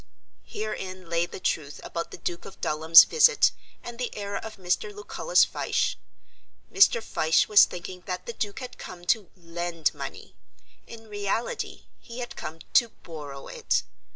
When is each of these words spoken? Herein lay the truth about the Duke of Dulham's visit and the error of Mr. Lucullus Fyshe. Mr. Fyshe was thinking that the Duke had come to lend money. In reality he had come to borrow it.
Herein 0.45 1.11
lay 1.11 1.27
the 1.27 1.39
truth 1.39 1.79
about 1.83 2.09
the 2.09 2.17
Duke 2.17 2.43
of 2.45 2.59
Dulham's 2.59 3.03
visit 3.03 3.51
and 3.83 3.99
the 3.99 4.09
error 4.17 4.37
of 4.39 4.55
Mr. 4.55 4.91
Lucullus 4.91 5.45
Fyshe. 5.45 5.95
Mr. 6.73 7.03
Fyshe 7.03 7.47
was 7.47 7.65
thinking 7.65 8.01
that 8.07 8.25
the 8.25 8.33
Duke 8.33 8.61
had 8.61 8.79
come 8.79 9.05
to 9.05 9.29
lend 9.37 9.93
money. 9.93 10.33
In 10.87 11.07
reality 11.07 11.83
he 11.99 12.17
had 12.17 12.35
come 12.35 12.61
to 12.73 12.89
borrow 13.03 13.45
it. 13.45 13.83